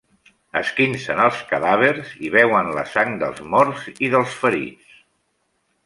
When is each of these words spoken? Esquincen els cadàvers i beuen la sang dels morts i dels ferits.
Esquincen 0.61 1.21
els 1.25 1.43
cadàvers 1.51 2.15
i 2.29 2.33
beuen 2.39 2.73
la 2.79 2.87
sang 2.97 3.15
dels 3.25 3.45
morts 3.53 3.87
i 4.09 4.13
dels 4.17 4.39
ferits. 4.43 5.03